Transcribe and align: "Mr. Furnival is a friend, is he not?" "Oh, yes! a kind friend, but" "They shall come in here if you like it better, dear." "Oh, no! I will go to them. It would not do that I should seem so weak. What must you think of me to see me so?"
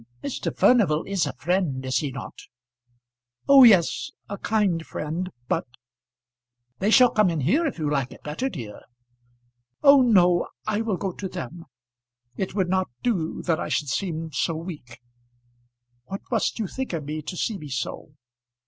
"Mr. 0.23 0.51
Furnival 0.57 1.03
is 1.03 1.27
a 1.27 1.33
friend, 1.33 1.85
is 1.85 1.99
he 1.99 2.11
not?" 2.11 2.33
"Oh, 3.47 3.63
yes! 3.63 4.09
a 4.27 4.35
kind 4.39 4.83
friend, 4.83 5.29
but" 5.47 5.67
"They 6.79 6.89
shall 6.89 7.11
come 7.11 7.29
in 7.29 7.41
here 7.41 7.67
if 7.67 7.77
you 7.77 7.87
like 7.87 8.11
it 8.11 8.23
better, 8.23 8.49
dear." 8.49 8.81
"Oh, 9.83 10.01
no! 10.01 10.47
I 10.65 10.81
will 10.81 10.97
go 10.97 11.11
to 11.11 11.29
them. 11.29 11.65
It 12.35 12.55
would 12.55 12.67
not 12.67 12.87
do 13.03 13.43
that 13.43 13.59
I 13.59 13.69
should 13.69 13.89
seem 13.89 14.31
so 14.31 14.55
weak. 14.55 14.99
What 16.05 16.21
must 16.31 16.57
you 16.57 16.65
think 16.65 16.93
of 16.93 17.03
me 17.05 17.21
to 17.21 17.37
see 17.37 17.59
me 17.59 17.67
so?" 17.69 18.15